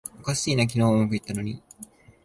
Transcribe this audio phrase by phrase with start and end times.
[0.19, 1.61] おかしいな、昨日はうまくいったのに